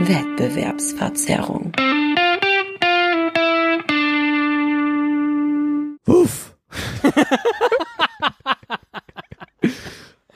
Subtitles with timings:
[0.00, 1.72] Wettbewerbsverzerrung.
[6.06, 6.56] Uff.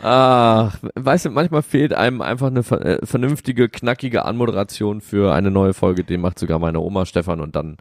[0.02, 5.72] Ach, weißt du, manchmal fehlt einem einfach eine äh, vernünftige, knackige Anmoderation für eine neue
[5.72, 6.04] Folge.
[6.04, 7.78] Den macht sogar meine Oma Stefan und dann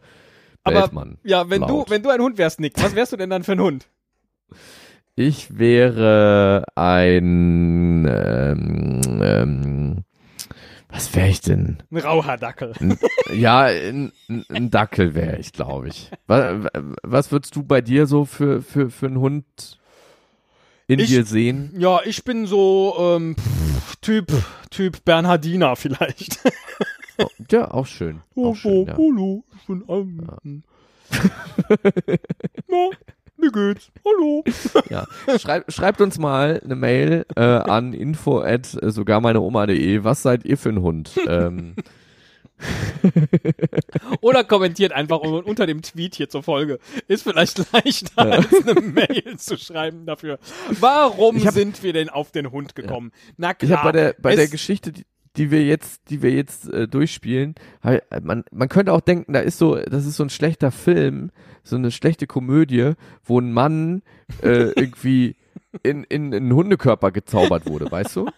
[0.62, 1.70] Aber man ja, wenn laut.
[1.70, 3.88] du wenn du ein Hund wärst, Nick, was wärst du denn dann für ein Hund?
[5.16, 9.93] Ich wäre ein ähm, ähm,
[10.94, 11.82] was wäre ich denn?
[11.90, 12.72] Ein Rauhardackel.
[12.80, 12.98] N-
[13.32, 14.12] Ja, ein,
[14.70, 16.10] Dackel wäre ich, glaube ich.
[16.26, 16.66] Was,
[17.02, 19.44] was würdest du bei dir so für, für, für einen Hund
[20.86, 21.72] in Ich- dir sehen?
[21.76, 23.34] Ja, ich bin so ähm,
[24.00, 24.32] Typ
[24.70, 26.38] Typ Bernhardiner vielleicht.
[27.16, 28.22] Oh, ja, auch schön.
[28.34, 28.94] Auch schön ja.
[28.94, 30.64] hallo, ich bin ähm,
[32.66, 32.90] Na,
[33.44, 33.90] wie geht's?
[34.04, 34.44] Hallo.
[34.90, 35.06] Ja.
[35.38, 40.04] Schreib, schreibt uns mal eine Mail äh, an info at äh, sogar meine Oma.de.
[40.04, 41.10] Was seid ihr für ein Hund?
[41.26, 41.74] ähm,
[44.20, 46.78] Oder kommentiert einfach un- unter dem Tweet hier zur Folge.
[47.08, 50.38] Ist vielleicht leichter, als eine Mail zu schreiben dafür.
[50.80, 53.12] Warum hab- sind wir denn auf den Hund gekommen?
[53.36, 53.70] Na klar.
[53.70, 55.04] ich habe bei der bei der Geschichte, die,
[55.36, 57.54] die wir jetzt, die wir jetzt äh, durchspielen,
[58.22, 61.30] man man könnte auch denken, da ist so, das ist so ein schlechter Film,
[61.62, 62.92] so eine schlechte Komödie,
[63.24, 64.02] wo ein Mann
[64.42, 65.36] äh, irgendwie
[65.82, 68.28] in, in einen Hundekörper gezaubert wurde, weißt du?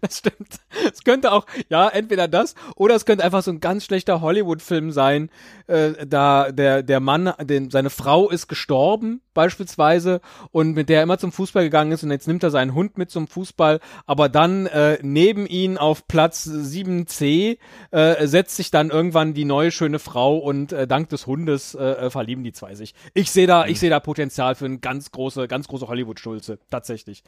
[0.00, 0.60] Das stimmt.
[0.94, 4.90] Es könnte auch, ja, entweder das oder es könnte einfach so ein ganz schlechter Hollywood-Film
[4.90, 5.30] sein.
[5.66, 11.02] Äh, da der, der Mann, den, seine Frau ist gestorben, beispielsweise, und mit der er
[11.02, 14.28] immer zum Fußball gegangen ist und jetzt nimmt er seinen Hund mit zum Fußball, aber
[14.28, 17.58] dann äh, neben ihn auf Platz 7c
[17.90, 21.82] äh, setzt sich dann irgendwann die neue schöne Frau und äh, dank des Hundes äh,
[21.82, 22.94] äh, verlieben die zwei sich.
[23.12, 27.24] Ich sehe da, ich sehe da Potenzial für eine ganz große, ganz große Hollywood-Schulze, tatsächlich.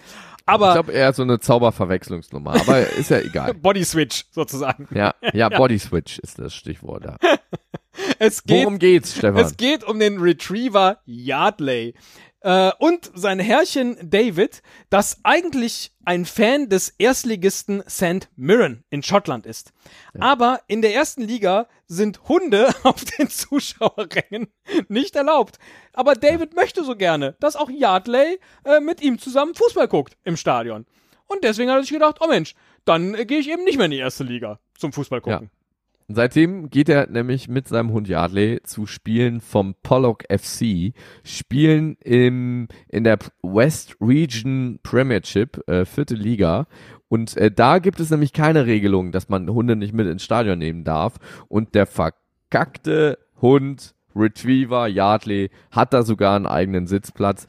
[0.47, 3.56] Aber ich glaube eher so eine Zauberverwechslungsnummer, aber ist ja egal.
[3.57, 4.89] Body Switch sozusagen.
[4.95, 7.05] Ja, ja, Body Switch ist das Stichwort.
[7.05, 7.17] Ja.
[8.19, 9.43] Es geht, Worum geht's, Stefan?
[9.43, 11.95] es geht um den Retriever Yardley.
[12.41, 18.29] Äh, und sein Herrchen David, das eigentlich ein Fan des Erstligisten St.
[18.37, 19.73] Mirren in Schottland ist.
[20.21, 24.47] Aber in der ersten Liga sind Hunde auf den Zuschauerrängen
[24.89, 25.59] nicht erlaubt.
[25.93, 30.37] Aber David möchte so gerne, dass auch Yardley äh, mit ihm zusammen Fußball guckt im
[30.37, 30.87] Stadion.
[31.27, 32.55] Und deswegen hat er sich gedacht, oh Mensch,
[32.87, 35.51] dann äh, gehe ich eben nicht mehr in die erste Liga zum Fußball gucken.
[35.51, 35.51] Und
[36.09, 40.93] Seitdem geht er nämlich mit seinem Hund Yardley zu Spielen vom Pollock FC,
[41.25, 46.69] Spielen im, in der West Region Premiership, äh, vierte Liga.
[47.09, 50.61] Und äh, da gibt es nämlich keine Regelung, dass man Hunde nicht mit ins Stadion
[50.61, 51.17] nehmen darf.
[51.49, 57.49] Und der verkackte Hund Retriever Yardley hat da sogar einen eigenen Sitzplatz.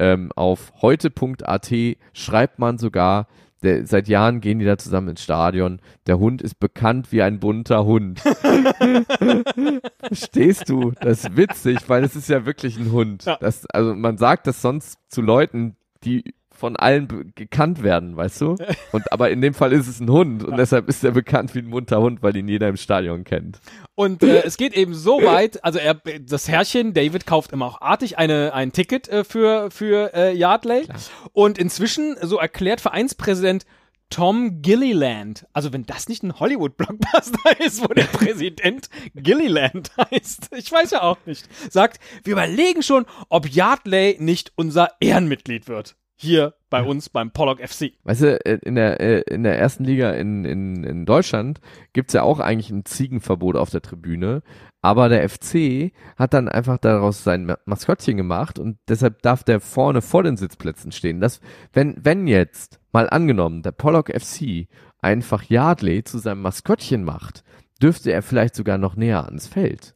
[0.00, 1.72] Ähm, auf heute.at
[2.12, 3.28] schreibt man sogar,
[3.62, 5.80] der, seit Jahren gehen die da zusammen ins Stadion.
[6.06, 8.20] Der Hund ist bekannt wie ein bunter Hund.
[10.02, 10.92] Verstehst du?
[11.00, 13.24] Das ist witzig, weil es ist ja wirklich ein Hund.
[13.24, 13.36] Ja.
[13.40, 18.56] Das, also man sagt das sonst zu Leuten, die von allen gekannt werden, weißt du?
[18.92, 21.58] Und aber in dem Fall ist es ein Hund und deshalb ist er bekannt wie
[21.58, 23.58] ein bunter Hund, weil ihn jeder im Stadion kennt.
[23.96, 27.80] Und äh, es geht eben so weit, also er, das Herrchen David kauft immer auch
[27.80, 30.86] artig eine, ein Ticket äh, für, für äh, Yardley.
[31.32, 33.66] Und inzwischen, so erklärt Vereinspräsident
[34.08, 40.70] Tom Gilliland, also wenn das nicht ein Hollywood-Blockbuster ist, wo der Präsident Gilliland heißt, ich
[40.70, 45.96] weiß ja auch nicht, sagt, wir überlegen schon, ob Yardley nicht unser Ehrenmitglied wird.
[46.22, 47.94] Hier bei uns beim Pollock FC.
[48.04, 51.60] Weißt du, äh, in der, äh, in der ersten Liga in, in, in Deutschland
[51.92, 54.42] gibt's ja auch eigentlich ein Ziegenverbot auf der Tribüne,
[54.82, 59.58] aber der FC hat dann einfach daraus sein Ma- Maskottchen gemacht und deshalb darf der
[59.60, 61.20] vorne vor den Sitzplätzen stehen.
[61.20, 61.40] Das,
[61.72, 64.68] wenn, wenn jetzt, mal angenommen, der Pollock FC
[65.00, 67.42] einfach Yardley zu seinem Maskottchen macht,
[67.82, 69.94] dürfte er vielleicht sogar noch näher ans Feld.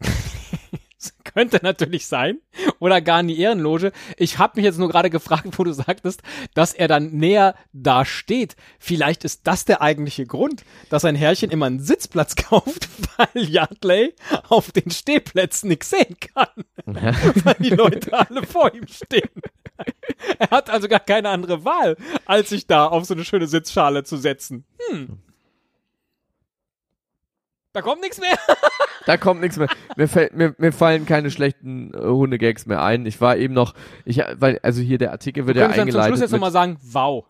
[1.34, 2.38] Könnte natürlich sein.
[2.78, 3.92] Oder gar in die Ehrenloge.
[4.16, 6.22] Ich habe mich jetzt nur gerade gefragt, wo du sagtest,
[6.54, 8.56] dass er dann näher da steht.
[8.78, 14.14] Vielleicht ist das der eigentliche Grund, dass ein Herrchen immer einen Sitzplatz kauft, weil Yardley
[14.48, 16.48] auf den Stehplätzen nichts sehen kann.
[17.44, 19.30] weil die Leute alle vor ihm stehen.
[20.38, 21.96] Er hat also gar keine andere Wahl,
[22.26, 24.64] als sich da auf so eine schöne Sitzschale zu setzen.
[24.88, 25.18] Hm.
[27.72, 28.36] Da kommt nichts mehr.
[29.06, 29.68] Da kommt nichts mehr.
[29.96, 33.06] Mir, fällt, mir, mir fallen keine schlechten äh, Hundegags mehr ein.
[33.06, 33.74] Ich war eben noch,
[34.04, 36.08] ich, weil, also hier der Artikel wird Wir ja können dann zum eingeleitet.
[36.08, 37.24] Schluss jetzt nochmal sagen, wow.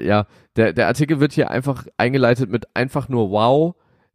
[0.00, 0.26] Ja,
[0.56, 3.74] der, der Artikel wird hier einfach eingeleitet mit einfach nur wow.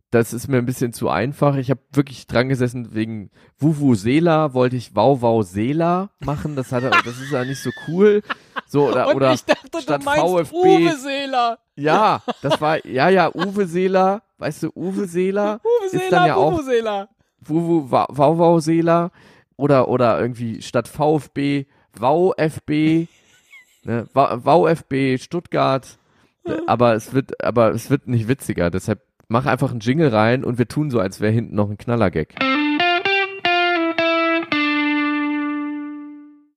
[0.09, 1.55] Das ist mir ein bisschen zu einfach.
[1.55, 6.57] Ich habe wirklich dran gesessen wegen Wuvu Sela wollte ich Wow Wow Sela machen.
[6.57, 8.21] Das hat das ist ja nicht so cool.
[8.67, 11.59] So oder Und oder ich dachte, statt du meinst VfB Uwe Seeler.
[11.75, 16.27] Ja, das war, ja, ja, Uwe Seeler, weißt du, Uwe Seeler Uwe ist Seeler, dann
[16.27, 17.09] ja auch Uwe Seeler.
[17.41, 19.11] Wuwu Wauwau Seeler
[19.55, 21.65] oder, oder irgendwie statt VfB
[21.97, 23.07] VfB,
[23.83, 25.97] ne, VfB Stuttgart,
[26.67, 30.57] aber es wird, aber es wird nicht witziger, deshalb mach einfach einen Jingle rein und
[30.57, 32.35] wir tun so, als wäre hinten noch ein Knallergag.